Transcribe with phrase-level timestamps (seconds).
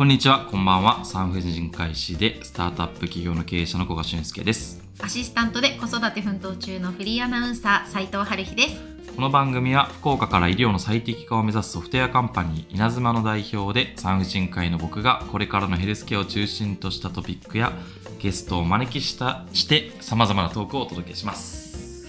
[0.00, 1.04] こんにちは、こんばんは。
[1.04, 4.82] 産婦人科医師でスタートアップ企業の経営者の古賀俊介です。
[4.98, 8.80] アシスタントで子育て奮闘中のフリーアナウンサー斉藤春日です。
[9.14, 17.70] この番組は福岡から医療の最適化を目指すソフトウェアカンパニー稲妻の代表で産婦人科医の僕がこれからのヘルスケアを中心としたトピックや
[18.20, 22.08] ゲストをお招きしたして様々なトークをお届けします。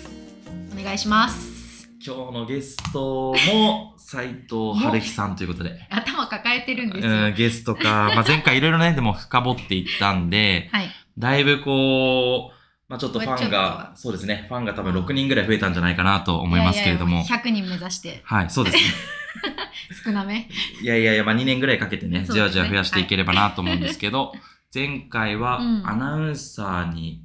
[0.72, 1.61] お願いします。
[2.04, 5.80] 今日のゲストも斉藤春日さんということで。
[5.92, 7.14] 頭抱えてるんですよ。
[7.14, 10.90] うんゲストか、まあ、 前回いろいろね、でも深掘っていったんで、はい。
[11.20, 12.56] だいぶこう、
[12.90, 17.18] まあちょっとファンが、とそうですね、ファンが多分6人ぐらい増えたんじゃないかなと思いますけれども。
[17.18, 18.84] いやいや100人目指してはい、そうですね。
[20.04, 20.50] 少なめ。
[20.82, 24.34] いやいやいや、まあ2年ぐらいかけてね、ねじわじわ増やしていければなと思うんですけど、
[24.74, 27.22] 前回はうんアナウンサーに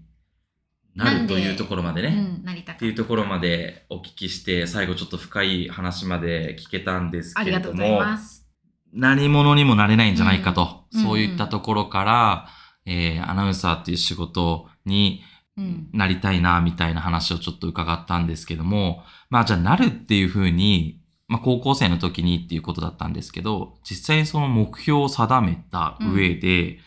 [0.97, 8.47] なるというところまでね、うん、なりたっていうくところまでお聞きして、最後ちょっと深い話まで聞けたんですあけれどりがとうございも、ます。
[8.93, 12.49] 何者にもなれないんじゃないかと、うんそういったところから、
[12.87, 15.23] えーアナウンサーっていう仕事に
[15.59, 15.89] うん。
[15.93, 26.79] なりたいな、みたいな話をちょっと伺ったんですけども、まあじゃあなるっていうふうに、まあ高校生の時にっていうことだったんですけど、実際にその目標を定めた上で、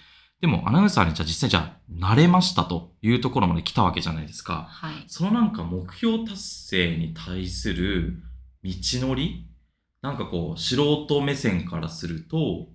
[0.41, 4.67] でもアナウンサーにじゃあ実際じゃあなれましたというところまで来たわけじゃないですか。
[4.69, 4.93] はい。
[5.07, 8.21] そのなんか目標達成に対する
[8.63, 9.47] 道のり？
[10.01, 12.67] なんかこう素人目線からすると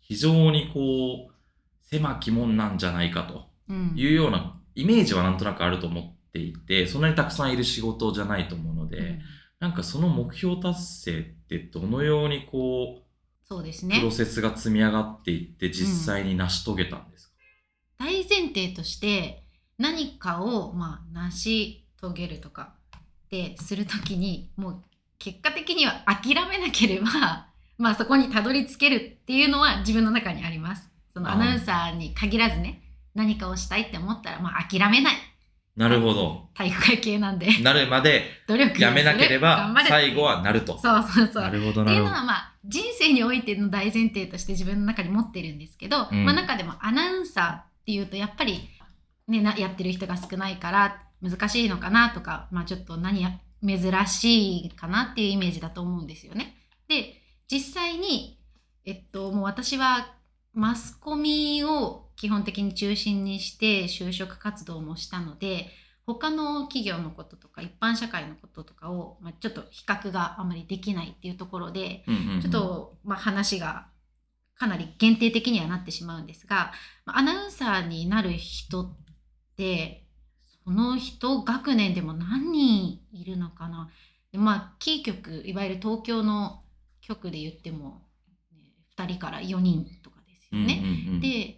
[0.00, 1.34] 非常にこう
[1.82, 3.92] 狭き門なんじゃないかとうん。
[3.96, 9.18] いうようなイメージはなんとなくあると思っていてそんなにたくさんいる仕事じゃないと思うので、うん
[9.60, 13.02] なんかその目標達成ってどのようにこ
[13.44, 14.10] そうですうプロね。
[14.10, 16.96] セスが積み上がっていって実際に成し遂げた
[18.00, 19.42] 大前提として
[19.78, 22.72] 何かを、まあ、成し遂げるとか
[23.30, 24.82] でするときにもう
[25.18, 30.90] 結果的には諦めなければ、 まあ、そこにたどり着けるっていうのは自分の中にあります。
[31.12, 32.80] そのアナウンサーに限らずね
[33.14, 35.14] 何かをしたいって思ったら、まあ、諦めない。
[35.76, 36.48] なるほど。
[36.54, 37.48] 体育会系なんで。
[37.62, 40.78] なるまで努力やめなければ最後はなると。
[40.78, 41.42] そうそうそう。
[41.42, 42.16] なるほどっていうのなるほど。
[42.16, 46.24] はまあ人生においての大前提として自分の中に持ってるんですけど、うん。
[46.24, 48.68] まあ中でもアナウンサーっていうとやっぱり、
[49.28, 56.56] ね、なやってる人が少ないから難しいのかなとか、まあ、ちょっと何や珍しいかなっていうイメージだと思うんですよね。
[56.88, 57.14] で
[57.48, 58.38] 実際に、
[58.84, 60.14] えっと、もう私は
[60.52, 65.68] マスコミを基本的に中心にして就職活動もしたので
[66.06, 72.04] 他の企業のこととか一般社会のこととかを、まあ、ちょっと比較があまりできないっていうところで、
[72.42, 73.86] ちょっと、まあ、話が
[74.60, 76.72] かなり限定的にはなってしまうんですが、
[77.06, 78.96] まあアナウンサーになる人っ
[79.56, 80.04] て
[80.64, 83.88] その人学年でも何人いるのかな？
[84.30, 86.60] でまあキー局いわゆる東京の
[87.00, 88.02] 局で言っても、
[88.52, 88.58] ね、
[88.98, 90.82] 2人から4人とかですよね。
[90.84, 91.56] うんうんうんで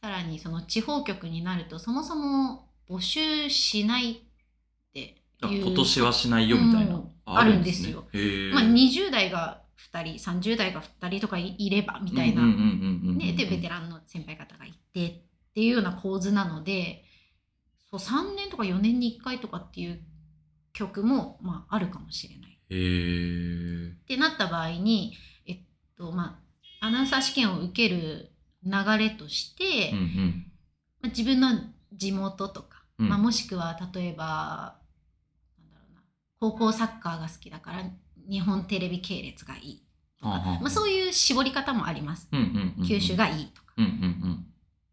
[0.00, 4.16] さらにその地方局になるとそもそも募集しないっ
[4.92, 5.64] てあいう。
[5.66, 7.10] 今年はしないよみたいな、うん。
[7.24, 8.04] あるんですよ。
[8.12, 8.52] へー。
[8.52, 12.42] まあ、20代が2人30代が2人とかいいればみたいな、
[13.36, 15.12] でベテランの先輩方がいてっ
[15.54, 17.04] ていうような構図なので
[17.90, 20.00] そう3年とか4年に1回とかっていう
[20.72, 22.58] 曲も、まあ、あるかもしれない。
[22.70, 23.92] へー。
[23.92, 25.14] ってなった場合に、
[25.46, 25.58] えっ
[25.96, 26.40] とま
[26.80, 28.32] あ、アナウンサー試験を受ける
[28.64, 30.46] 流れとして、うんうん。
[31.00, 31.48] まあ、自分の
[31.92, 33.08] 地元とか、うん。
[33.08, 34.80] まあ、もしくは例えば
[35.58, 36.02] なんだろうな
[36.40, 37.84] 高校サッカーが好きだから
[38.28, 39.82] 日本テレビ系列がいい
[40.18, 42.28] とか、はあはあまあ、そういう絞り方もあります。
[42.32, 43.72] うんうんうんうん九州がいいとか。
[43.78, 44.46] うんうん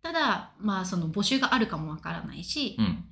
[0.04, 3.06] ただ、まあ、その募集があるかもわからないし、うんうん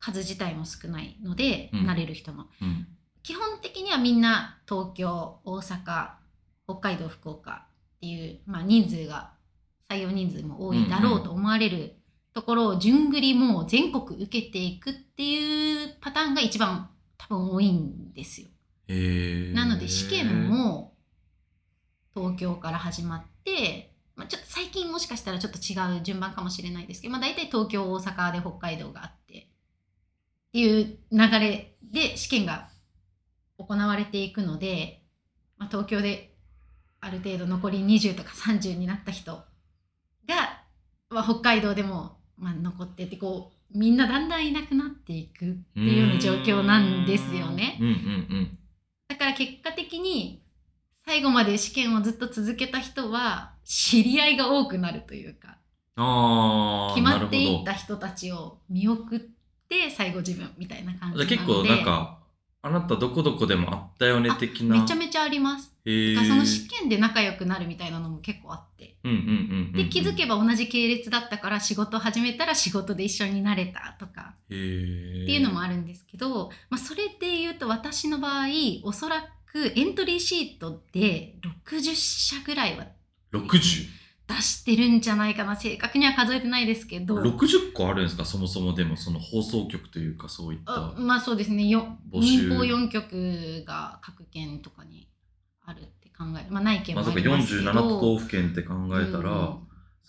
[0.00, 2.44] 数自体も少ないので、うんなれる人も。
[2.60, 2.86] うん
[3.22, 6.10] 基本的にはみんな東京、大阪、
[6.66, 9.32] 北海道、福岡っていう、まあ、人数が
[9.88, 11.96] 採用人数も多いだろうと思われる
[12.34, 18.48] ところを順繰りもう全国受けていくっていうパターンが一番多分多いんですよ。
[18.88, 20.94] なので試験も
[22.14, 29.46] 東京から始まって、まあ、ちょっと最近もしかしたらちょっと違う順番かもしれないですけど、まあ、大体東京大阪で北海道があってっ
[30.52, 32.68] ていう流れで試験が
[33.58, 35.02] 行われていくので、
[35.58, 36.34] まあ、東京で
[37.00, 39.44] ある程度残り20とか30になった人が、
[41.10, 47.78] まあ、北海道でもまあ残っててこうみんなだんだんいなくなっていくっていうような状況なんですよね。
[47.80, 47.96] うんうんう
[48.42, 48.58] ん
[49.08, 50.42] だから結果的に
[51.04, 55.58] 最後まで試験をずっと続けた人は知り合いが多くなるというか
[55.96, 59.20] ああ決まっていった人たちを見送っ
[59.68, 61.36] て最後自分みたいな感じなので。
[61.36, 62.18] 結構なんか
[62.66, 64.80] あなたどこどこでもあったよねあ的な。
[64.80, 65.70] めちゃめちゃあります。
[65.84, 68.96] だからその試験で仲良くなるみたいなのも結構あって。
[69.04, 78.46] で気づけば同じ系列だったから仕事始めたら仕事で一緒になれたとかっていうのもあるんですけど、まあ、それで言うと私の場合
[78.82, 81.36] おそらくエントリーシートで
[81.66, 82.86] 60社ぐらいは
[83.34, 85.54] 60?60 出してるんじゃないかな。
[85.54, 87.16] 正確には数えてないですけど。
[87.74, 88.24] 個あるんですか？
[88.24, 90.72] そもそもでもその放送局というかそういった。
[90.72, 91.66] あまあそうですね。
[91.66, 95.08] よ民放4局が各県とかに
[95.64, 99.58] あるって考えまあない県もありますけど、47都道府県って考えたら、うん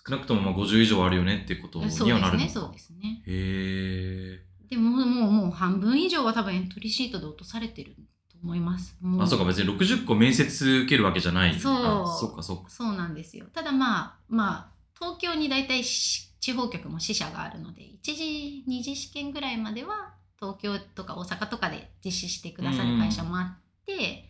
[0.07, 2.43] 少なくともまあ50以上あるよねっていうことにそうはなるのか。
[2.43, 3.23] ですねそうですね。
[3.25, 4.39] へ
[4.69, 8.01] でももうもう半分以上は多分エントリーシートで落とされてると
[8.45, 8.95] 思います。
[9.19, 11.59] あ、そうか、別に60個面接受けるわけじゃない。
[11.59, 12.69] そうあそうか、そうか。
[12.69, 24.29] そうなんですよただまあまあ東京に大体し地方局も支社があるので1次2次試験ぐらいまでは東京とか大阪とかで実施してくださる会社もあって、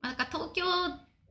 [0.00, 0.64] まあ、だから東京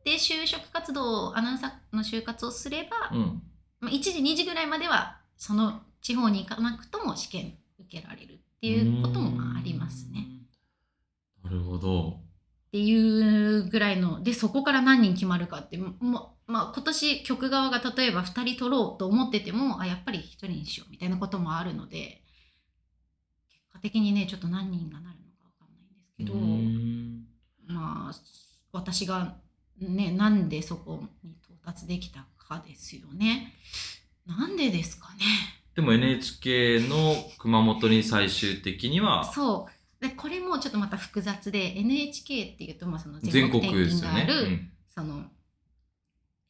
[0.06, 3.42] で就職活動アナウンサーの就活をすれば、うん。
[3.80, 10.28] まあ、1時2時ぐらいまではその地方に行かなくとも試験受けられるっていうこともまあありますね。
[11.54, 12.10] なるほど。
[12.10, 12.14] っ
[12.72, 22.22] ていうぐらいのでそこから何人決まるかってもまあ、今年局側が例えば2人取ろうと思っててもあやっぱり1人にしようみたいなこともあるので
[23.50, 28.14] 結果的にねちょっと何人がなるのか分かんないんですけど、まあ
[28.74, 29.36] 私が
[29.80, 33.54] ねなんでそこに到達できたかですよね。
[34.26, 35.20] なんでですかね。
[35.76, 43.96] でも NHK の熊本に最終的にはそうでこれもちょっとまた複雑で NHK っていうとまあその全全国国転。
[43.96, 45.24] 勤がある、うんその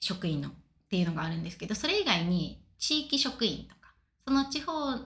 [0.01, 0.51] 職員のっ
[0.89, 3.93] ていうのがあるんですけどそれ以外に地域職員とか
[4.27, 4.97] その地方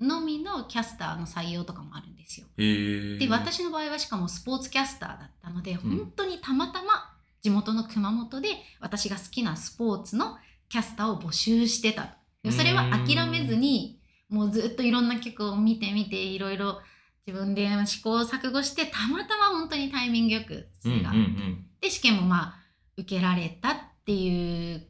[0.00, 2.46] のみのキャスターの採用とかもあるんですよ。
[2.56, 7.10] で私の場合はしかもスポーツキャスターだったので、ん本当にたまたま
[7.42, 10.36] 地元の熊本で私が好きなスポーツの
[10.68, 13.98] キャスターを募集してたでそれは諦めずに
[14.28, 16.80] もうずっといろんな曲を見てみていろいろ
[17.26, 21.66] 自分で試行錯誤してたまたま本当にタイミングよくそうんうんうれがあってん。
[21.80, 22.54] で試験もまあ
[22.96, 24.86] 受けられたっていう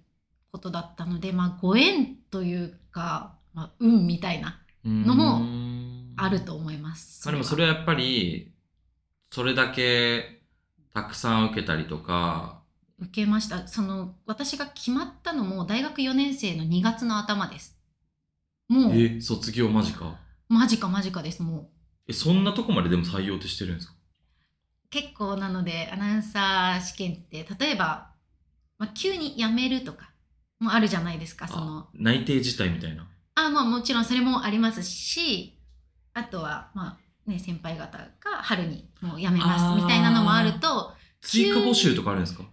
[0.50, 5.40] ことだったので、まあ、ご縁というか、まあ、運みたいなのも
[6.16, 7.26] あると思います。
[7.26, 7.74] まあでもそれは。
[7.74, 8.52] やっぱり
[9.30, 10.42] それだけ
[10.92, 12.62] たくさん受けたりとか。
[13.00, 13.66] 受けました。
[13.66, 17.76] その私が決まったのも大学4年生の2月の頭です。
[18.68, 20.16] もうえ卒業間近？
[20.48, 21.42] マジかマジかです。
[21.42, 21.68] もう
[22.08, 23.94] えそんなとこまででも採用ってしてるんですか？
[24.90, 28.10] 結構なのでアナウンサー試験って例えば、
[28.78, 30.10] まあ、急に辞めるとか
[30.60, 31.78] もあるじゃないですかその。
[31.80, 33.08] あ内定自体みたいな。
[33.36, 35.58] あまあもちろんそれもありますし
[36.12, 38.06] あとはまあね先輩方が
[38.42, 42.44] 春にもう辞めますみたいなのもあると追加募集とかあるんですか？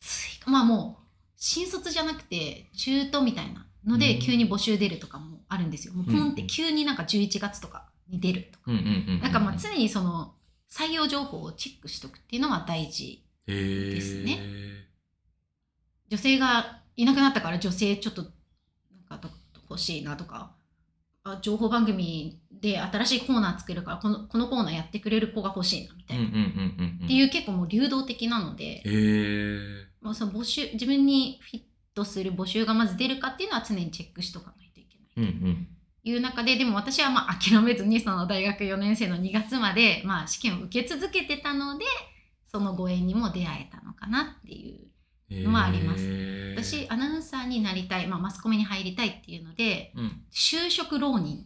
[0.00, 1.02] 追加まあもう
[1.36, 4.20] 新卒じゃなくて中途みたいなのでうん。
[4.20, 5.92] 急に募集出るとかもあるんですよ。
[5.92, 8.70] もうポンって急になんか11月とかに出るとか。
[8.70, 10.34] なんかまあ常にその
[10.70, 13.24] 採用情報をチェックしとくっていうのは大事。
[13.46, 14.40] ですね。
[16.08, 18.28] 女性がいなくなったから女性ちょっとな
[19.16, 19.30] んかど
[19.68, 20.54] 欲しいなとか。
[21.26, 26.28] あ情報番組で新しいコーナー作るからこのこのコーナーやってくれる子が欲しいなみたいな、っ
[27.08, 28.82] ていう結構もう流動的なので、
[30.14, 31.62] その募集自分にフィッ
[31.94, 35.32] トする募集がまず出るかっていうのは常にチェックしとかないといけない。
[35.32, 35.64] うんうん。
[35.64, 35.70] と
[36.06, 41.84] いう中ででも私はまあ諦めずにその大学4年生の2月までまあ試験を受け続けてたので
[42.46, 44.88] そのご縁にも出会えたのかなってい
[45.30, 46.04] うのはあります。
[46.04, 46.62] へー。
[46.62, 50.22] 私アナウンサーになりたい、まあ、マスコミに入りたいっていうのでうん。
[50.32, 51.40] 就職浪人っ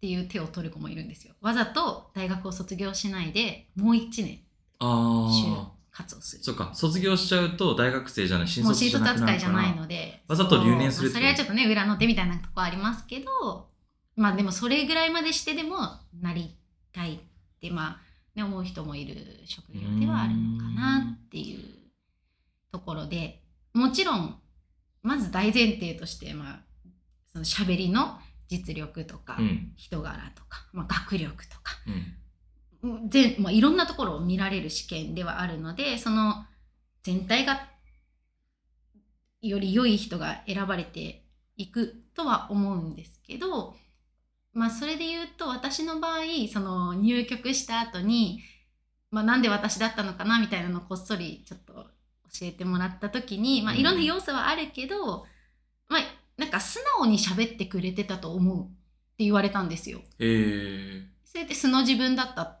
[0.00, 1.34] ていう手を取る子もいるんですよ。
[1.40, 4.40] わざと大学を卒業しないでもう1年
[4.80, 6.42] あ就あ活をする。
[6.42, 6.72] そっか。
[6.74, 8.48] 卒業しちゃうと大学生じゃない。
[8.48, 9.38] 新卒じゃないるから。
[9.38, 10.24] じゃないので。
[10.26, 13.68] わざと留年するそれはちょっとね裏の手みたいなとこありますけど
[14.16, 15.76] まあでもそれぐらいまでしてでも
[16.20, 16.56] なり
[16.92, 17.18] たいっ
[17.60, 18.00] てまあ、
[18.34, 19.16] ね、思う人もいる
[19.46, 21.60] 職業ではあるのかなっていう
[22.70, 23.42] ところで
[23.74, 24.38] もちろん
[25.02, 26.60] まず大前提としてまあ
[27.32, 29.72] その喋りの実力とか、うん。
[29.76, 31.72] 人柄とか、まあ、学力とか
[32.82, 33.08] うん。
[33.08, 36.44] 全、まあ、いろんなところを見られる試験ではあるのでその
[37.02, 37.68] 全体が
[39.40, 41.24] より良い人が選ばれて
[41.56, 43.74] いくとは思うんですけど、
[44.54, 46.20] まあ、それで言うと私の場合
[46.52, 48.40] その入局した後に、
[49.10, 55.26] まあ、なんで私だったのかなみたいなのをこっそりちょっと教えてもらった時に、まあ、いろんな要素はあるけど、
[55.88, 56.00] まあ、
[56.36, 58.68] なんか素直に喋ってくれてたと思うっ
[59.16, 59.98] て言われたんですよ。
[59.98, 62.58] へえそれで素の自分だった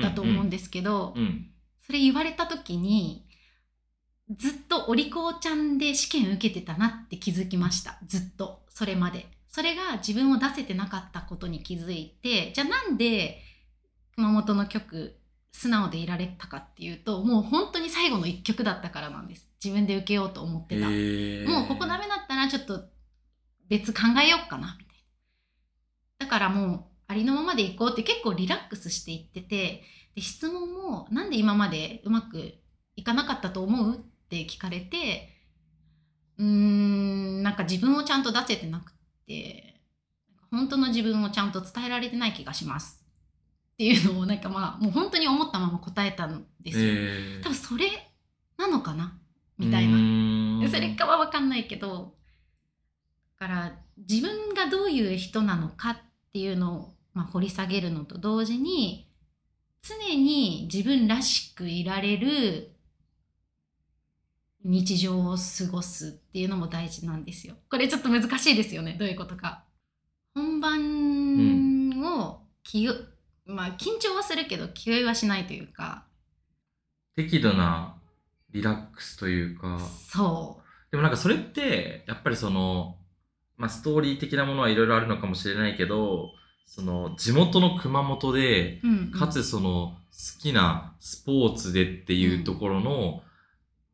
[0.00, 1.48] だと思うんですけど、うん。
[1.84, 3.26] それ言われた時に
[4.30, 7.98] ずっとお利口ちゃんで試験受けてたなって気づきました。
[8.06, 8.62] ずっと。
[8.68, 13.42] それまでそれが自分を出せてなかったことに気づいてじゃあなんで
[14.16, 15.18] 熊本の曲
[15.52, 19.46] 素直でいられたかっていうともう本当に最後の一曲だったからなんです。
[19.62, 21.48] 自分で受けようと思ってた、へー。
[21.48, 22.80] もうここダメだったらちょっと
[23.68, 24.96] 別考えようかなみたい
[26.18, 26.26] な。
[26.26, 29.82] だからもうありのままでいこうって結構リラックスしていってて
[30.14, 32.54] で質問もなんで今までうまく
[32.96, 33.96] いかなかったと思う？
[33.96, 33.98] っ
[34.30, 35.28] て聞かれて
[36.38, 38.94] うーんなんか自分をちゃんと出せてなく
[39.26, 39.80] て
[40.50, 43.02] 本当の自分をちゃんと伝えられてない気がします。
[43.74, 47.90] っていうのをなんかまあもう本当に思ったまま答えたんですよ、へー多分それ
[48.58, 49.18] なのかな？
[49.58, 52.14] みたいうなそれかは分かんないけど
[53.38, 55.96] だから自分がどういう人なのかっ
[56.32, 59.08] ていうのを、まあ、掘り下げるのと同時に
[59.82, 62.71] 常に自分らしくいられる
[64.64, 67.54] 日常を過ごすっていうのも大事なんですよ。
[67.70, 69.64] これちょっと難しいですよねどういうことか。
[70.34, 72.94] 本番を気を、
[73.44, 76.06] まあ緊張はするけど気負いはしないというか
[77.16, 77.96] 適度な
[78.52, 79.78] リラックスというか。
[79.78, 82.96] そでもなんかそれって、やっぱりその、
[83.56, 86.30] まあストーリー的なものはいろいろあるのかもしれないけど、
[86.66, 93.22] その地元の熊本で、う、うんうんかつその好きなスポーツでっていうところの、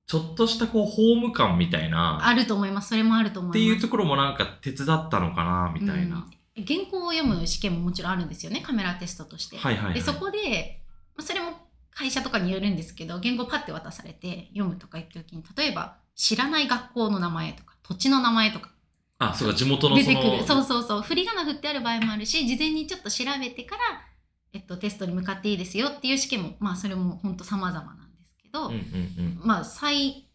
[0.09, 3.59] ちょっとしたこうホーム感みたいな、あると思いますそれもあると思います。
[3.59, 6.17] っていうところもなんか手伝ったのかな、みたいな。
[6.17, 9.57] うん原稿を読む試験ももちろんあるんですよねカメラテストとして。
[9.59, 9.95] はいはい、はい。
[9.95, 10.83] でそこで
[11.17, 11.53] まあそれも
[11.95, 18.71] 会社とかによるんですけど原稿パッて渡されて読むとか言った時に例えば知らない学校の名前とか土地の名前とか
[19.21, 19.97] あ、そうか、地元の。
[19.97, 23.83] 出てくるそうそうそう振り仮名振ってある場合もあるし事前にちょっと調べてから、
[24.53, 28.08] えっと、テストに向かっていいですよっていう試験もまあそれも本当様々な
[28.53, 29.41] けど、うんうんうん。
[29.43, 30.27] まあ最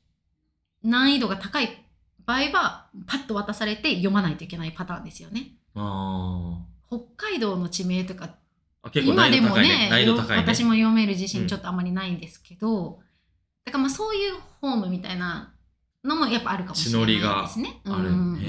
[0.83, 1.85] 難易度が高い
[2.25, 5.51] 場合はパッと渡されて読まないといけないパターンですよね。
[5.75, 8.29] あ北海道の地名とかー
[8.83, 8.89] あ。
[8.91, 10.07] 結構今でもねね。
[10.37, 12.99] 私も読める自うん信ちょっとあまりないんですけど、
[13.65, 15.53] だからまあそういうホームみたいな
[16.03, 17.81] のもやっぱあるかもしれないですね。
[17.85, 18.09] ある。
[18.09, 18.43] うん。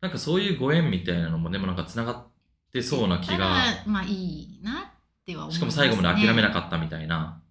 [0.00, 2.26] なんかそういうご縁みたいなのもでもなんか繋がっ
[2.72, 3.64] てそうな気が。
[3.86, 5.56] まあいいなっては思います、ね。
[5.56, 7.42] しかも最後まで諦めなっかったみたいな。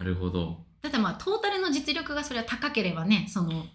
[0.00, 0.64] なるほど。
[0.80, 3.66] ただまあトータルの実力がそれは高ければね、その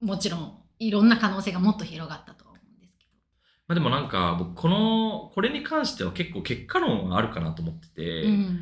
[0.00, 3.04] もちろんいろんな可能性がもっと広がったとは思うんですけ
[3.68, 8.28] まあでもなんか僕この、これに関しては結構結果論はあるかなと思ってて、ど。
[8.28, 8.60] うん。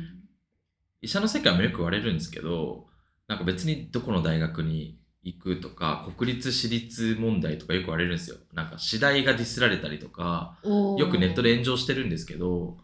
[1.01, 2.87] 医者の世界もよく言われるんですけど、
[3.29, 8.35] なんか別にどこの大学に行くとか、国立私立問題とかよく言われるんですよ。
[8.51, 12.79] なんか次第がディスられたりとか、よくネットで炎上してるんですけど、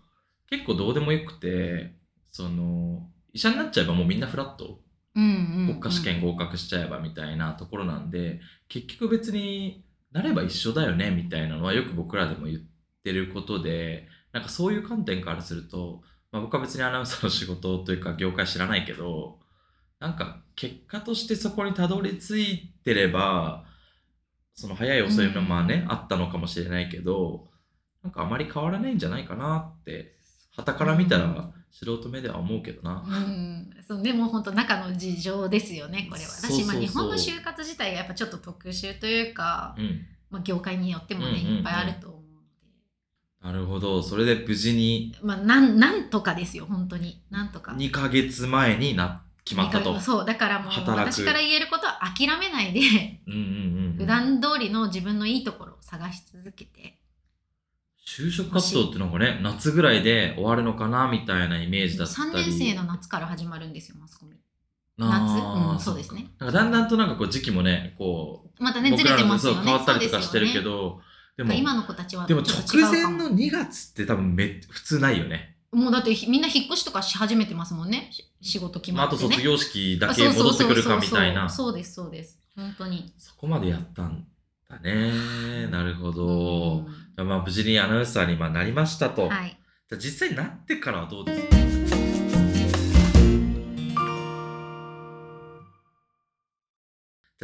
[0.50, 1.98] 結構どうでもよくて、
[2.30, 4.80] その、医者になっちゃえばもうみんなフラット、
[5.14, 8.40] 国家試験合格しちゃえばみたいなところなんで、
[8.70, 12.60] 結局別になれば一緒だよねみたいなのはよく僕らでも言っ
[13.04, 16.02] てることで、なんかそういう観点からすると、
[16.32, 19.40] まあ、僕は別にアナウンサーの仕事というか業界知らないけど、
[20.00, 23.66] なんか結果としてそこにたどり着いてれば、
[24.54, 25.92] その早い遅いのまあね、うん。
[25.92, 27.50] あったのかもしれないけど、
[28.02, 30.16] なんかあまり変わらないんじゃないかなって、
[30.56, 33.04] 傍から見たら素人目では思うけどな。
[33.06, 36.30] うん、そうでも本当中の事情ですよねこれは。
[36.30, 40.06] 私まあ日本の就活自体がやっぱちょっと特殊というか、うん。
[40.30, 42.22] まあ、業界によってもね、いっぱいあると思う
[43.46, 44.02] のなるほど。
[44.02, 47.74] それで無事にで、まあ、なんなんとかですよ本当になんとか。
[47.74, 50.00] 2ヶ月前にな決まったと。
[50.00, 52.80] そうだからもう私から言えることは諦めないで
[53.28, 56.98] うんうんうんうん普段通りの自分のいいところを探し続けて
[58.06, 62.32] 就職活動ってなんかね、夏ぐらいで終わるのかなみたいなイメージだったり。
[62.32, 64.34] 3年生の夏から始まるんですよマスコミ。
[64.98, 65.42] な夏？
[65.44, 66.28] あうんそうですね。
[66.40, 69.58] なんかだんだんとなんかこう時期もね、こう、またねず僕らのれてますよね。
[69.58, 71.02] そう変わったりとかしてるけど、
[71.36, 71.50] でね。
[71.50, 75.58] も、今の子たちはでも直前の2月って多分め普通ないよね。
[75.72, 78.10] もうだってひみんな引っ越しとかし始めてますもんね。
[78.12, 79.20] し仕事決まってね。
[79.26, 81.50] あと卒業式だけ戻ってくるかみたいな。
[81.50, 82.40] そうですそうです。
[82.56, 83.14] 本当に。
[83.18, 84.26] そこまでやったん
[84.70, 85.68] だね。
[85.68, 86.78] なるほど。
[86.78, 86.88] う
[87.24, 89.26] まあ無事にアナウンサーにまあなりましたと。
[89.28, 89.58] んはい。
[89.90, 91.56] じゃあ実際になってからはどうですか？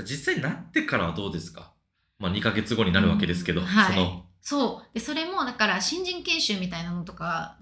[0.03, 1.73] 実際になってからはどうですか？
[2.19, 3.93] まあ2ヶ月後になるわけですけど、うんはい。
[3.95, 4.93] その、そう。
[4.93, 7.57] でそれもだから新人研修みたいなのとか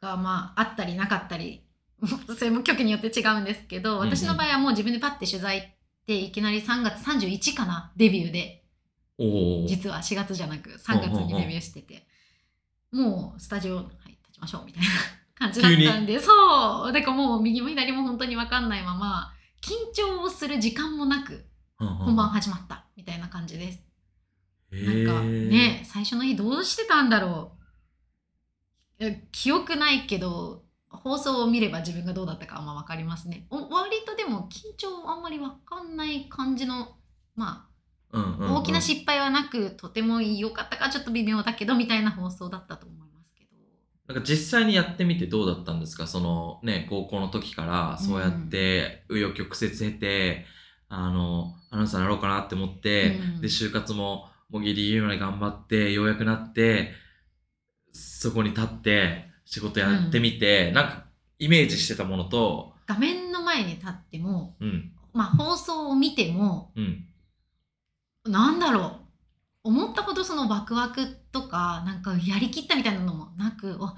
[0.00, 1.64] がまああったりなかったり
[2.38, 5.62] それも局によって違うんですけど私の場合はもう自分でパッて取材っ
[6.06, 8.63] ていきなり3月31かなデビューで。
[9.18, 12.06] 実は4月じゃなく3月にデビューしてて。
[12.94, 14.88] もうスタジオ入った立ちましょうみたいな
[15.34, 16.92] 感じだったんでそう。
[16.92, 21.44] だからもう右も左も本当に分かんないまま緊張をする時間もなく
[21.76, 23.80] 本番始まったみたいな感じです。
[24.70, 27.58] なんかね最初の日どうしてたんだろ
[29.00, 29.04] う。
[29.04, 33.48] え記憶ないけど放送を見れば自分がどうだったかあんま分かりますね。
[33.50, 36.96] お割とでも緊張あんまり分かんない感じの
[37.34, 37.73] まあ、
[38.14, 38.54] うんうんうん。
[38.54, 43.50] 大きな失敗はなくとても良かったかちょっと微妙だけどみたいな放送だったと思いますけど。
[44.06, 46.06] なんか実際にやってみてどうだったんですか？
[46.06, 50.46] そのね、高校の時からそうやって紆余曲折経て、
[50.88, 53.40] あの、アナウンサーになろうかなって思って、うん。
[53.40, 56.92] で、就活ももうギリギリまで頑張って、ようやくなって、
[57.92, 61.04] そこに立って仕事やってみて、なんか
[61.38, 67.06] イメージしてたものと、画面の前に立っても、うん、まあ、放送を見てもうん、
[68.24, 69.00] なんだろ
[69.64, 73.90] う思ったほどそのワクワクとかなんかやりきったみたいなのもなくお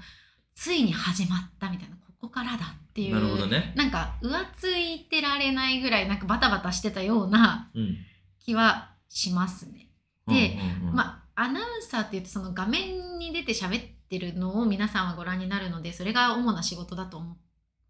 [0.55, 3.73] ついに始まったみたいなここからだっていうなるほどね。
[3.75, 7.97] なんか浮ついてられないぐらいなんかバタバタしてたようなうん。
[8.39, 9.89] 気はしますね。
[10.25, 17.37] でうんうんうん、まあアナウンサーっていうとその画面に出て喋ってるのを皆さんはご覧になるのでそれが主な仕事だと思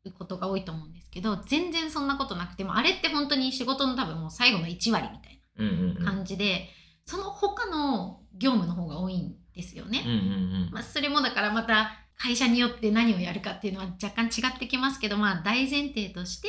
[0.06, 6.04] うことが多いと思うんですけど全然そんなことなくてもあれって本当に仕事の多分もう最後の1割みたいうんうんうん。
[6.04, 6.70] な感じで、
[7.06, 10.04] その他の業務の方が多いんですよね。
[10.06, 10.18] うんうん
[10.66, 10.70] うん。
[10.72, 16.48] まあ、それもだからまた会社によって何をやるかっていうのは若干違ってきますけど、まあ、大前提として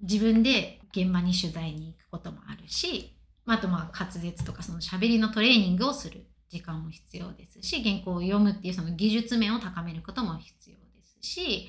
[0.00, 11.68] 自分で現場に取材に行くこともあるし、まあ、あとまあ滑舌とかその喋りのトレーニングをする時間も必要ですし原稿を読むっていうその技術面を高めることも必要ですし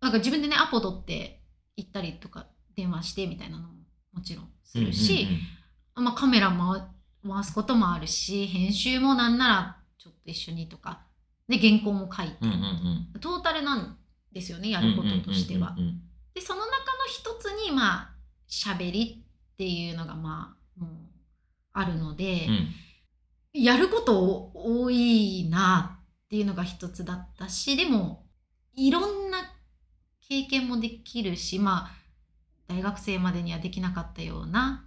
[0.00, 1.40] なんか自分でねアポ取って
[1.76, 2.46] 行ったりとか
[2.76, 3.74] 電話してみたいなのも
[4.12, 5.28] もちろんするし、
[5.96, 6.82] まあ、カメラ回
[7.28, 11.00] 回すこともあるし編集もなんならちょっと一緒にとか
[11.48, 12.62] で原稿も書いて、うんうんうん。
[13.14, 13.96] うんトータルなん
[14.32, 15.74] ですよねやることとしては。
[16.34, 16.76] でその中の
[17.08, 18.10] 一つにまあ
[18.48, 20.90] 喋りっていうのがまあもう
[21.72, 23.62] あるので、うん。
[23.62, 28.26] やること多いなっていうのが一つだったしでも
[28.74, 29.38] いろんな
[30.28, 31.90] 経験もできるしまあ
[32.68, 34.85] 大学生までにはできなかったような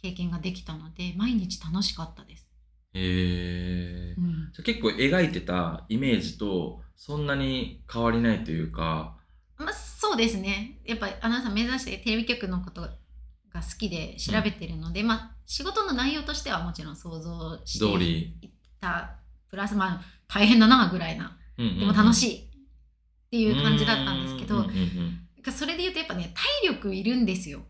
[0.00, 2.48] 経験ができたので毎日楽しかったです。
[2.94, 4.50] へえうん。
[4.52, 9.16] じゃあ結構描いてたイメージとそんなに変わりないというか、
[9.56, 10.80] まあ、そうですね。
[10.84, 19.16] やっぱりアナウンサー目指してテレビ局のことが好きで調べてるので、まあ仕事の内容としてはもちろん想像して通り、いった。
[19.50, 21.36] プラスまあ大変だなぐらいな。
[21.56, 25.52] でも楽いしいっていう感じだったんですけど、うんうんうん。
[25.52, 26.32] それで言うとやっぱね
[26.62, 27.62] 体力いるんですよ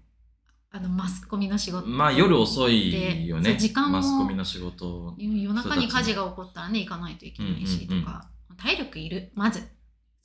[0.71, 1.87] あのマスコミの仕事。
[1.87, 3.57] うんまあ夜遅いよね。
[3.57, 5.15] 時間もマスコミの仕事。
[5.19, 8.05] 夜中に火事が起こったらね行かないといけないしとか、うんうん
[8.51, 8.57] うん。
[8.57, 9.31] 体力いる。
[9.35, 9.63] まず。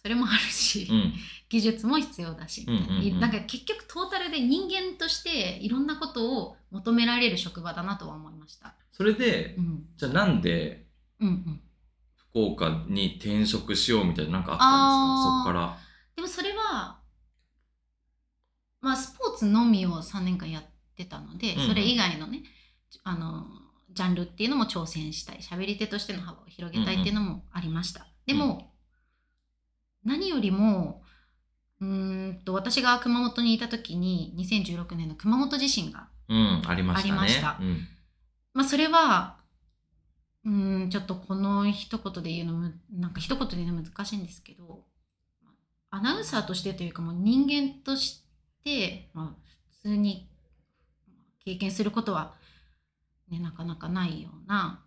[0.01, 1.13] それもあるし、うん。
[1.47, 2.65] 技術も必要だし。
[2.67, 3.19] うんうんうん。
[3.21, 8.75] なんか結局トータルで人間としていろんなことを求められる職場だなとは思いました。
[8.91, 9.85] それでうん。
[9.95, 10.83] じゃあなんで
[11.21, 11.61] うんうん、
[12.17, 15.45] 福岡に転職しようみたいななんかあったんですか？
[15.45, 15.77] そっから。
[16.17, 16.97] でもそれは、
[18.83, 20.63] まあ、スポーツのみを3年間やっ
[20.95, 21.67] てたので、うんうん。
[21.69, 22.43] それ以外のね
[23.03, 23.45] あの
[23.91, 25.37] ジャンルっていうのも挑戦したい。
[25.37, 28.05] 喋り手としての幅を広げたいっていうのもありました。
[28.25, 28.73] でも、
[30.03, 31.01] 何よりも
[31.79, 37.57] うーんと私が熊本にいた時に2016年の熊本地震が、うんありましたました。
[37.61, 37.87] うん。
[38.53, 39.37] まあ、それは
[40.43, 44.83] うーんちょっとこの一言で言うのむなんか一言で言うの難しいんですけど
[45.89, 48.22] アナウンサーとしてというかもう人間として、
[49.13, 50.29] まあ、普通に
[51.43, 52.33] 経験することは、
[53.29, 54.83] ね、なかなかないような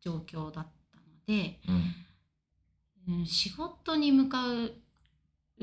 [0.00, 3.14] 状況だったので、うん。
[3.18, 4.72] うん、仕事に向かう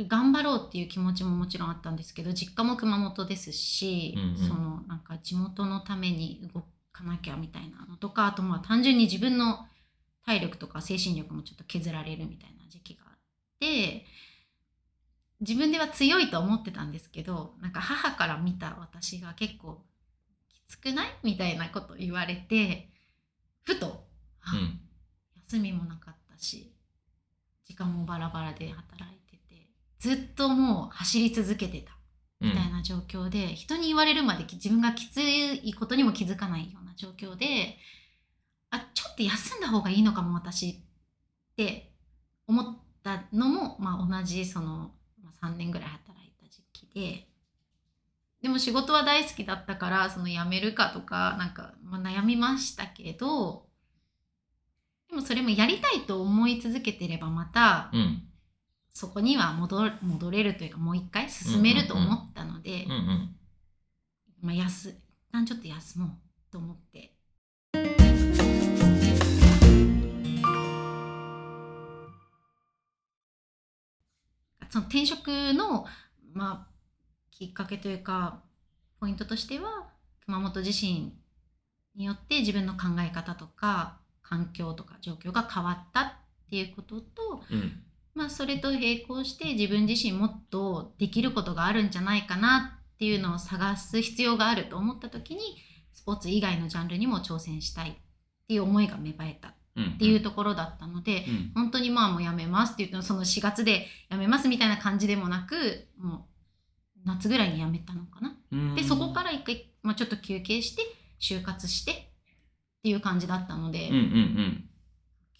[0.07, 4.37] 頑張ろうっていう気持ちももちろんあったんですけど実家も熊本ですし、うんうん。
[4.47, 9.65] そのなんか地元のために動かなきゃみたいなのとかあとまあ単純に自分の
[10.25, 13.17] 体力とか精神力もちょっと削られるみたいな時期があっ
[13.59, 14.05] て
[15.41, 19.81] 自分では強いと思ってたんですけどなんか母から見た私が結構
[20.49, 21.07] きつくない？
[21.23, 22.89] みたいなこと言われて
[23.63, 24.05] ふと、
[24.41, 24.79] あうん。
[25.51, 26.71] 休みもなかったし
[27.65, 31.97] 時間もバラバラで働いててずっともう走り続けてた
[32.39, 37.77] みたいな状況で、人に言われるまで自分がきついことにも気づかないような状況で
[38.69, 40.75] あちょっと休んだ方がいいのかも私っ
[41.57, 41.91] て
[42.47, 44.89] 思ったのも、まあ、同じその、まあ、
[45.41, 47.27] 3年ぐらい働いた時期で
[48.41, 53.65] でも仕事は大好きだったからその辞めるかとかなんか、まあ、悩みましたけど
[55.09, 58.23] でもそれもやりたいと思い続けてればまたうん
[58.91, 63.35] そこには戻る戻れるというかもう一回進めると思ったので、うんうん。
[64.41, 64.95] まあ、休一
[65.31, 67.13] 旦ちょっと休もうと思って
[74.69, 75.85] その転職の、
[76.33, 76.73] まあ、
[77.31, 78.41] きっかけというか
[78.99, 79.87] ポイントとしては
[80.25, 81.13] 熊本地震
[81.95, 86.11] によって自分の考え方とか環境とか状況が変わったっ
[86.49, 87.83] ていうことと、うん。
[88.15, 95.41] まあ、それと並行して自分自身もっとできることがあるんじゃないかなっていうのを探す必要があると思った時に
[95.93, 97.93] スポーツ以外のジャンルにも挑戦したいっ
[98.47, 99.53] ていう思いが芽生えた
[99.95, 101.51] っていうところだったので、うん。
[101.55, 106.27] 本当にまあもうやめますって言ってもその4月でやめますみたいな感じでもなくも
[106.97, 108.35] う夏ぐらいにやめたのかな。
[108.51, 110.83] うんでそこから一回、まあ、ちょっと休憩して
[111.21, 111.95] 就活してっ
[112.83, 114.05] ていう感じだったので、うんうんう
[114.41, 114.69] ん。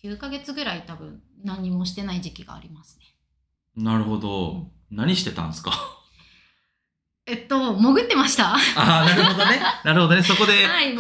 [0.04, 3.06] 9ヶ月ぐらい多分何もしてない時期がありますね。
[3.76, 4.72] なるほど。
[4.92, 5.72] 何してたんですか？
[7.30, 8.56] えっと、潜ってました。
[8.56, 9.62] ああ、なるほどね。
[9.86, 10.24] なるほどね。
[10.24, 10.54] そこで、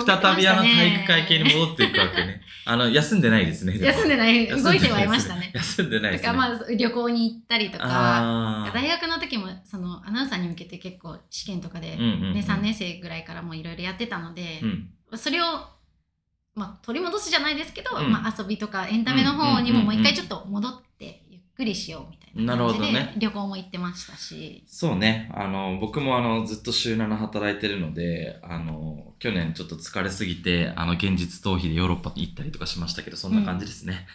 [0.05, 2.41] 再びあの体育会系に戻っていくわけね。
[2.65, 3.77] あの、休んでないですね。
[3.79, 5.51] 休んでない、動いてはいましたね。
[5.55, 6.27] 休んでないですね。
[6.27, 15.17] だからまあ旅行に行ったりとか、あ大学の時もそのアナウンサーに向けて結構試験とかで、ね、3年生ぐらいからもいろいろやってたのでう、ん。
[15.17, 15.45] それを、
[16.53, 24.63] まあ、取り戻すじゃないですけど、うんまあ、遊びとかエンタメの方にもうんもう一回ちょっと戻ってゆっくりしようみたいななるほ感じで、どね旅行も行ってましたし。
[24.67, 25.31] そうね。
[25.33, 34.07] あの、僕もあの、ずっと週7働いてるので、あの、去年ちょっと疲れすぎて、あの、現実逃避でヨーロッパに行ったりとかしましたけど、そんな感じですね。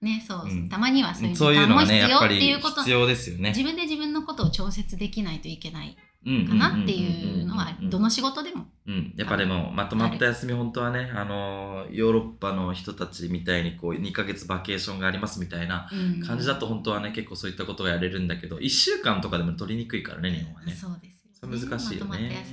[0.00, 3.50] ね、そう、うんたまにはそういう時間も必のはね、やっ要ってぱりいうこと必要ですよね。
[3.50, 8.66] 自分で自分のことを調節できないといけないかかなっていうのはどの仕事でも。
[8.86, 15.88] うん、やっぱでもまとまった休み本当はねあのヨーロッパの人たちみたいにこう2ヶ月バケーションがありますみたいな
[16.26, 20.72] 感じだと本当はね結構そういったことがやれるんだけど1週間とかでも取りにくいからね日本はね。
[20.72, 22.46] そうですよ、それ難しいよね。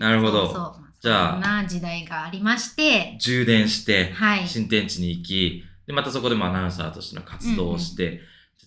[0.00, 0.46] なるほど。
[0.46, 0.82] そうそう。
[0.82, 4.48] まあ、じゃあな時代がありまして充電してはい。
[4.48, 8.20] 新天地に行きでまたそこでもアナウンサーとしての活動をして、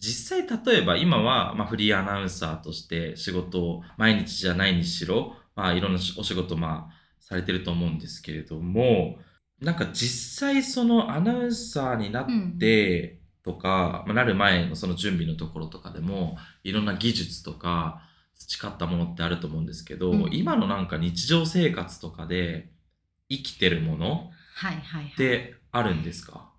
[0.06, 9.18] 実際例えば今は、まあ、フリーアナウンサーとして仕事を毎日じゃないにしろ、まあ、いろんなお仕事まあされてると思うんですけれども
[9.62, 12.28] なんか実際そのアナウンサーになっ
[12.60, 18.02] てとか、まあ、なる前のその準備のところとかでもいろんな技術とか
[18.36, 20.30] 培ったものってあると思うんですけど、うん。
[20.34, 22.72] 今のなんか日常生活とかで
[23.30, 25.12] 生きてるものはいはいはい。
[25.14, 26.34] ってあるんですか？
[26.34, 26.53] もう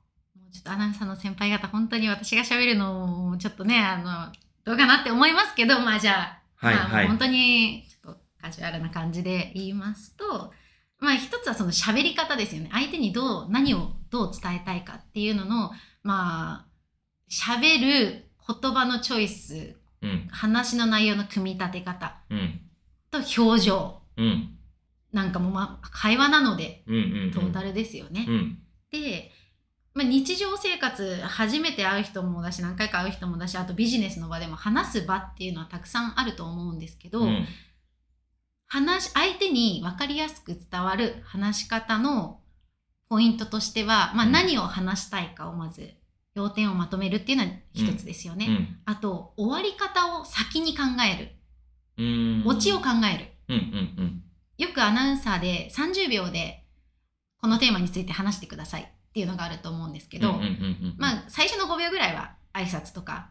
[0.54, 4.32] ちょっとアナウンサーの先輩方本当に私が喋るのをちょっとねあの
[4.64, 7.08] どうかなって思いますけどまあじゃあ、はいはい。
[7.08, 10.52] 本当にちょっとカジュアルな感じで言いますと
[11.00, 12.70] まあ一つはその喋り方ですよね。
[12.72, 15.72] 相手にどう何をどう伝えたいかっていうのの
[16.04, 16.66] まあ
[17.28, 20.28] 喋る言葉のチョイスうん。
[20.30, 22.60] 話の内容の組み立て方うん。
[23.10, 24.56] と表情うん。
[25.12, 27.30] なんかもまあ会話なのでうんうん。
[27.32, 28.24] トータルですよね。
[28.28, 28.58] うん。
[28.92, 29.32] で、
[29.94, 37.46] まあ、日常生活初めて会う人もだし何回か会う人もだしあとビジネスの場でも話す場っていうのはたくさんあると思うんですけど、うん。
[38.66, 42.40] 話相手に分かりやすく伝わる話し方の
[43.09, 44.33] ポイントとしては、まあ、うん。
[44.33, 45.90] 何を話したいかをまず
[46.35, 48.46] 要点をまとめるっていうのは一つですよね。
[48.48, 48.78] うん。
[48.85, 51.30] あと終わり方を先に考える。
[51.98, 52.42] うん。
[52.46, 53.26] オチを考える。
[53.48, 53.59] うんう
[54.02, 54.24] ん
[54.57, 56.64] よくアナウンサーで30秒で
[57.40, 60.33] このテーマについて話してくださいっていうのがあると思うんですけど、
[60.98, 63.31] まあ最初の5秒ぐらいは挨拶とか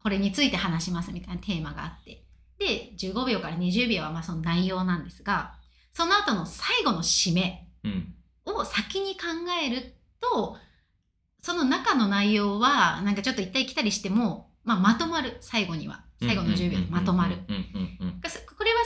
[0.00, 2.22] これについて話しますみたいなテーマがあって。
[2.60, 5.54] で15秒から20秒はまあその内容なんですが
[5.92, 8.14] その後の最後の締めうん。
[8.46, 9.26] を先に考
[9.64, 10.56] えると
[11.42, 15.36] その中の内容はなんかちょっと行ったり来たりしても、まあ、まとまる。
[15.40, 16.04] 最後には。
[16.20, 17.36] 最後の10秒でまとまる。
[17.46, 18.76] これは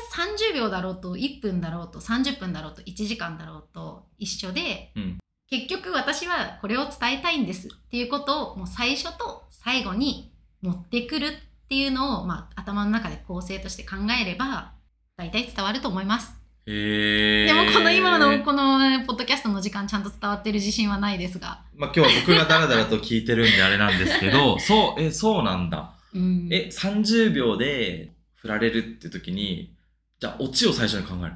[0.53, 5.19] 30秒だろうと1分だろうと30分だろうと1時間だろうと一緒で、うん
[5.53, 11.31] 結局私はこれを伝えたいんですっていうことをもう最初と最後に持ってくるっ
[11.69, 14.73] ていうのを、まあ、頭の中で構成として考えれば
[15.19, 16.35] 大体伝わると思います。
[16.65, 21.61] へえでもこの今のこのポッドキャストの時間ちゃんと伝わってる自信はないですが。
[21.75, 25.93] まあ今日は僕がダラダラと聞いてるんであれなんですけど そうえそうなんだ。
[26.15, 29.75] うん、え30秒で振られるって時に
[30.19, 31.35] じゃあオチを最初に考える。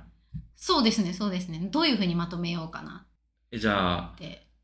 [0.56, 1.68] そうですねそうですね。
[1.70, 3.05] どういうふうにまとめようかな
[3.50, 4.14] えじゃあ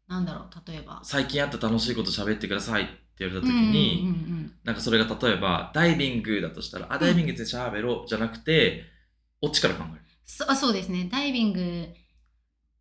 [0.09, 1.01] なんだろう例えば。
[1.05, 8.85] 最近あった楽しいこと喋ってくださいって言われた時に、うんうんうんなんかそれが例えばダイビングだとしたら、あ、ダイビングってしゃべろうじゃなくて、
[9.41, 10.03] オチから考える。
[10.25, 11.89] そあそうですねダイビング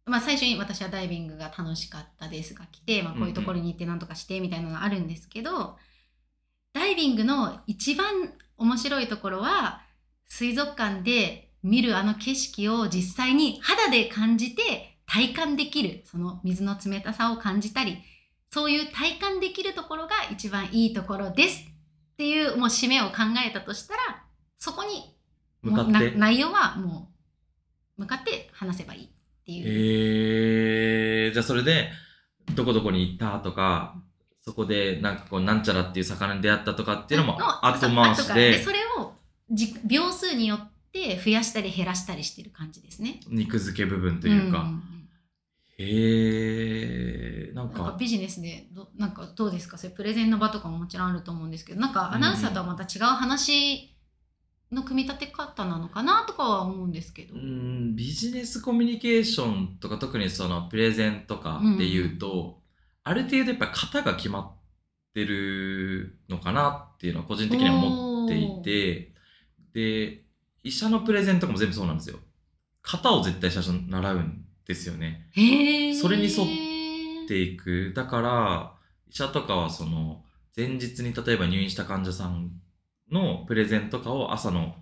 [0.05, 5.77] まあ最初に私はダイビングが楽しかったですが来て、まあ、こういうところに行って何とかしてみたいなのがあるんですけど、
[6.73, 9.81] ダイビングの一番面白いところは
[10.27, 17.97] 水族館で見るあの景色を実際に肌で感じて体感できるその水の冷たさを感じたり
[18.49, 24.23] そういう体感できるところが一番いいところですっていうもう締めを考えたとしたら
[24.57, 25.15] そこに
[25.63, 26.11] 向かって。
[26.15, 27.09] 内容はも
[27.97, 29.07] う向かって話せばいいっ
[29.45, 29.63] ていう。
[31.27, 31.89] えー、じゃあそれで、
[32.55, 33.95] どこどこに行ったとか、
[34.39, 39.13] そこでなんかこう、なんちゃらっていう魚に出会ったとかっていうのもの後回しで、それを
[39.51, 43.19] じ秒数によって増やしたり減らしたりしてる感じですね。
[43.27, 44.59] 肉付け部分というか。
[44.59, 45.00] ん
[45.77, 49.77] へえー、なんか、ビジネスでどなんかどうですか？
[49.77, 53.95] それプレゼンの場とかももちろんあると思うんですけどなんかアナウンサーとはまた違う話
[54.71, 57.35] の組み立て方なのかなとかは思うんですけど。
[57.35, 62.61] うん、ビジネスコミュニケーションとか特にそのプレゼンとかで言うと、
[63.03, 64.51] ある程度やっぱり型が決まっ
[65.13, 69.13] てるのかなっていうのは個人的には思っていて、
[69.73, 70.23] で、
[70.63, 72.19] 医者のプレゼンとかも全部そうなんですよ。
[72.81, 75.29] 型を絶対最初に習うんですよね。
[75.99, 77.93] それに沿っていく。
[77.95, 78.73] だから、
[79.09, 80.23] 医者とかはその、
[80.55, 82.51] 前日に例えば入院した患者さん
[83.11, 84.75] のプレゼンとかを朝の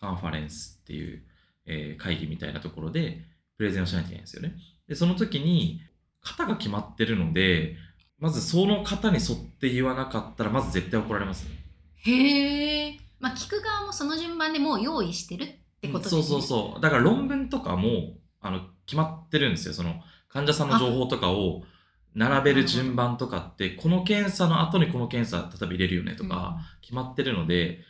[0.00, 1.22] カンファレンスっていう、
[1.66, 3.24] えー会議みたいなところで
[3.56, 4.54] プレゼンをしないといけないんですよね。
[4.88, 5.80] で、その時に、
[6.22, 7.76] 型が決まってるので、
[8.18, 11.50] まずその型に沿って言わなかったら、まず絶対怒られますね。
[11.96, 12.98] へえ。
[13.20, 15.48] まあ聞く側もその順番でもう用意してるっ
[15.80, 16.22] てことですね。
[16.22, 16.80] そうそうそう。
[16.80, 19.74] だから論文とかも、あの、決まってるんですよ。
[19.74, 19.94] その、
[20.28, 21.62] 患者さんの情報とかを
[22.14, 27.80] 並べる順番とかって、この検査の後にこの検査、例えば入れるよねとか、決まってるので、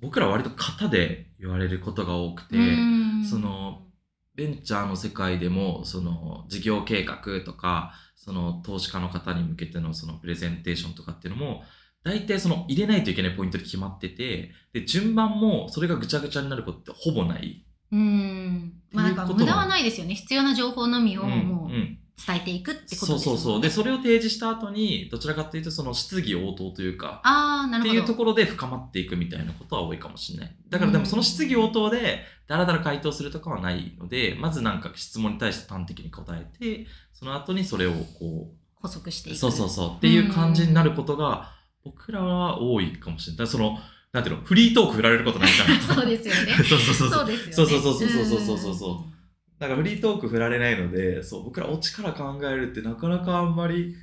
[0.00, 3.86] 僕ら割と型で言われることが多くて、うんその、
[4.34, 11.62] ベンチャーの世界でも、その、事業計画とか、その、投資家の方に向けてのそのプレゼンテーションとかっていうのも、
[12.02, 17.64] 大体その入れないといけないポイントで決まってて、で、順番もそれがぐちゃぐちゃになることってほぼない。
[17.92, 18.72] うん。
[18.92, 20.14] まあなんか無駄はないですよね。
[20.14, 23.18] 必要な情報のみをもううん伝えていくってことですそう。
[23.18, 23.60] そうそう。
[23.62, 27.92] で、それを提示した後に、どちらかというと、その質疑応答というか、ああ、なるほど。
[27.92, 30.56] っていうところで深まっていくみたいなことは多いかもしれない。
[30.68, 39.40] だからでもその質疑応答でダラダラ回答するとかはないので、まずなんか質問に対して端的に答えて、その後にそれをこ補足してう、いく。
[39.40, 41.52] そうそうそうっていう感じになることが
[41.84, 43.46] 僕らは多いかもしれない。
[43.46, 43.78] その、
[44.12, 45.80] なんていうの、フリートーク振られることないから。
[45.94, 46.52] そうですよね。
[46.64, 47.10] そうそうそう。
[47.10, 47.52] そうですよね。
[47.52, 49.60] そうそうそうそうそうそう。
[49.60, 53.94] なんかフリートーク振られないので、そう、僕らオチから考えるってなかなかあんまり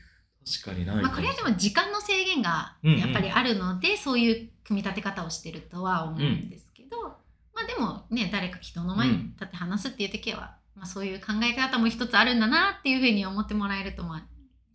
[0.48, 0.96] 確かにない。
[0.96, 14.24] まあ、これはでも時間の制限がやっぱりあるので、うんうん、そういう組み立て方をしてるとは思うんですけど、うん、まあでもね、誰か人の前に立って話すっていう時は、うん、まあそういう考え方も一つあるんだなっていうふうに思ってもらえると、まあ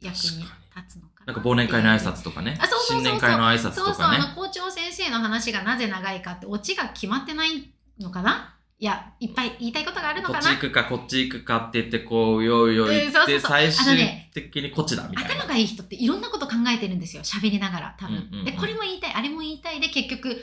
[0.03, 0.45] 役に
[0.77, 2.57] 立つのななんか忘年会の挨拶とかね。
[2.61, 3.03] あそうそうそうそう。
[3.03, 8.59] 新年会の挨拶そうそうとかねあの校長先生の話がなぜ長いかってオチが決まってないのかな？
[8.79, 10.51] いやいっぱい言いたいことがあるのこかな？
[10.51, 13.51] っち行くかこっち行くかって言ってこうよいよいうんってそうそうそう。
[13.51, 13.97] 最終
[14.35, 15.35] 的にこっちだみたいな。
[15.35, 20.37] 頭がいい人っていろんなこと考えてるんですよ喋りながら多分、うんうんうんでこれも言いたいあれも言いたいで結局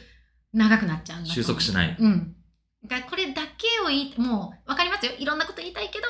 [0.53, 1.97] 長くなっちゃうんだ収束しない。
[1.99, 2.35] うん。
[2.85, 5.11] だこれだけを言いもう分かりますよ。
[5.19, 6.05] いろんなこと言いたいけど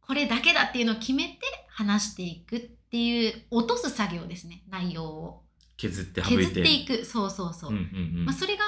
[0.00, 5.42] これだけだっていうのを決めて話していくっていう落とす作業ですね内容を。
[5.76, 7.04] 削って省い削ってていく。
[7.04, 8.24] そうそうそう、うんうんうん。
[8.26, 8.64] まあ、それが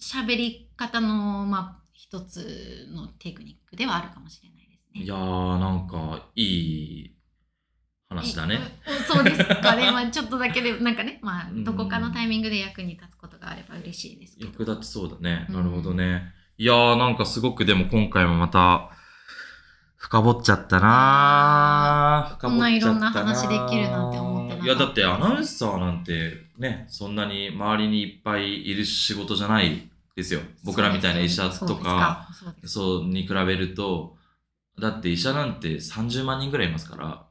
[0.00, 5.02] 喋り方のまあ一つのテクニックではあるかもしれないですね。
[5.02, 7.16] いやーなんかいい
[8.08, 8.58] 話だね。
[8.88, 9.90] うんそうですかね。
[9.92, 14.50] まあちょっとだけで、なんかね、まあうんどこかのタイミングで役に立つことがあれば嬉しいですけど。
[14.50, 15.46] 役立ちそうだね。
[15.48, 16.22] うんなるほどね。
[16.58, 18.90] いやーなんかすごくでも今回もまた
[20.02, 24.64] 深掘っちゃったなこんな掘っちゃったいろんな話できるなんて思ってなかった。
[24.64, 30.40] いやだってアナウンサーなんてねそんなに周りにいっぱいいる仕事じゃないですよ。
[30.64, 32.28] 僕らみたいな医者とか
[32.64, 34.16] そうに比べると。
[34.80, 37.26] だって医者なんて30万人ぐらいいますから。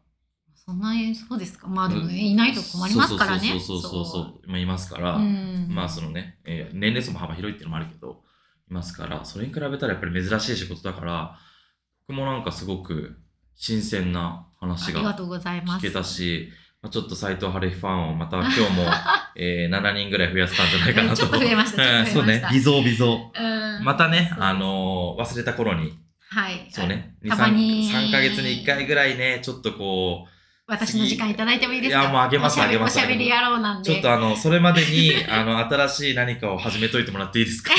[0.55, 1.67] そんなにそうですか。
[1.67, 3.49] まあでも、いないと困りますからね。
[3.49, 4.05] そうそうそうそう。
[4.05, 4.47] そう。
[4.47, 5.67] まあいますから、うん。
[5.69, 8.21] まあそのね、えー年齢層も幅広いっていうのもあるけど
[8.69, 9.25] いますから。
[9.25, 11.37] それに比べたらやっぱり珍しい仕事だから
[12.07, 13.17] 僕もなんかすごく
[13.55, 15.85] 新鮮なあ話がりがとうございます。
[15.85, 16.49] 聞けたし、
[16.81, 18.85] まあ、ちょっと斎藤晴日ファンをまた 今日も、
[19.35, 21.15] えー7人ぐらい増やせたんじゃないかなと。
[21.17, 23.83] ちょっと増えました そうね微増微増うん。
[23.83, 25.93] またねあのー忘れた頃に。
[26.29, 26.67] はい。
[26.69, 27.89] そうね、たまに。
[27.91, 30.25] 3, 3ヶ月に1回ぐらいね、ちょっとこ
[30.65, 32.01] 私の時間いただいてもいいですか？
[32.01, 33.91] いやもうあげますあげますおしゃべり野郎なんう、で。
[33.91, 37.73] ちょっとあの、それまでに、 あの、新しい何かを始めといてもらっていいですか？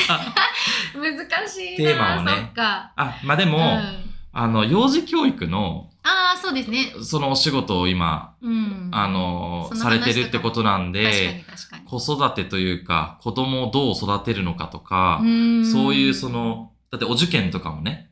[0.93, 1.77] 難しいな。
[1.77, 2.51] テーマをね。
[2.55, 4.02] あ、まあでも、うん
[4.33, 6.93] あの、幼児教育の、ああ、そうですね。
[7.01, 8.89] そのお仕事を今、うん。
[8.91, 11.45] あのされてるってことなんで。
[11.85, 18.09] 子育てというか、子供をどう育てるのかとか、んそういうそ、の、だってお受験とかもね、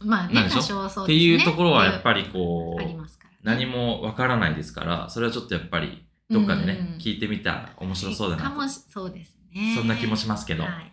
[0.00, 0.58] まあね、なんでしょ？
[0.58, 1.32] 多少そうってですね。
[1.32, 2.96] いうところはやっぱりこう、ね。
[3.42, 8.48] 何もわからないですから、それはちょっとやっぱり、どっかでね、うん聞いてみたら面白そうだなと。
[8.50, 9.74] かもしそうですね。
[9.76, 10.62] そんな気もしますけど。
[10.62, 10.92] はい。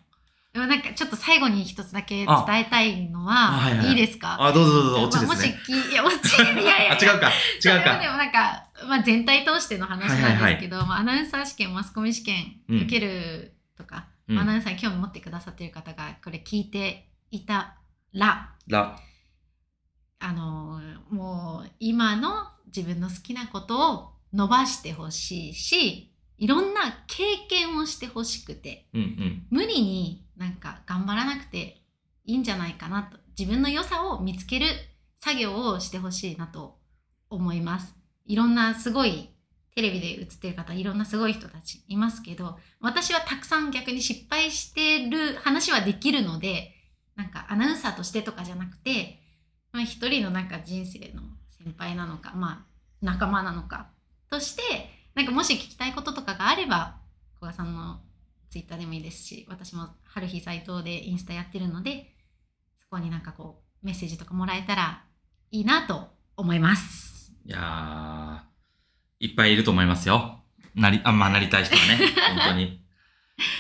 [0.54, 4.38] でもなんかちょっと最後に一つだけ伝あえたいのあは、はいはいいいですか？
[4.40, 5.54] あ、どうぞどうぞ、オチまあですね。
[5.56, 6.94] もしき いや、落ち、いやいやいや。
[6.94, 7.94] あ、違うか、違うでか。
[8.12, 17.76] もなんか、まあ、全体通しての話なんですけど、まあ、アナウンサー試験マスコミ試験うん受けるとか、うんアナウンサーに興味持ってくださっている方がこれ聞いていた
[18.14, 18.96] らら、
[20.20, 26.13] あのもう今の自分の好きなことを伸ばしてほしいし
[26.44, 29.48] いろんな経験をしてほしくてうんうん。
[29.50, 31.82] 無理になんか頑張らなくて
[32.26, 34.66] いいんじゃないかなと自分の良さを見つける
[35.22, 36.78] 作業をしてほしいなと
[37.30, 39.30] 思いますいろんなすごい
[39.74, 46.74] テレビで映ってる方いろんなすごい人たちいますけど私はたくさん逆に失敗してる話はできるので
[47.16, 49.22] なんかアナウンサーとしてとかじゃなくて、
[49.72, 51.22] まあ、一人のなんか人生の
[51.58, 52.66] 先輩なのかまあ
[53.02, 53.88] 仲間なのか
[54.30, 54.62] として
[55.16, 56.98] なんかもし聞きたいこととかがあれば
[57.36, 58.00] 古賀さんの
[58.50, 62.14] ツイッターでもいいですし私も春日斎藤でインスタやってるので
[62.82, 65.04] そこになんかこうメッセージとかもらえたら
[65.52, 67.32] いいなと思います。
[67.46, 70.40] いやー、いっぱいいると思いますよ。
[70.76, 72.82] なり、あ、まあ、なりたい人はね、 本当に。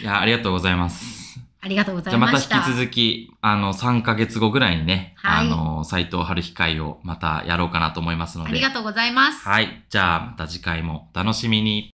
[0.02, 1.40] いやー、ありがとうございます。
[1.64, 2.60] ありがとうござじゃあまた引いました。
[2.60, 8.50] き続き、あの、3ヶ月後ぐらいにね、はいあの、斎藤春日会をまたやろうかなと思いますので。
[8.50, 9.48] ありがとうございます。
[9.48, 9.86] はい。
[9.90, 11.93] じゃあ、また次回もお楽しみに。